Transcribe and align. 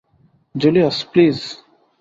Julius, 0.55 0.97
please. 1.11 1.37